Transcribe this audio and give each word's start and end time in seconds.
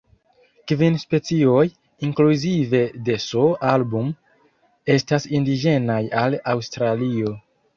Kvin 0.69 0.95
specioj, 1.01 1.65
inkluzive 2.07 2.81
de 3.09 3.19
"S. 3.25 3.43
album", 3.75 4.09
estas 4.97 5.29
indiĝenaj 5.41 6.03
al 6.25 6.41
Aŭstralio. 6.57 7.37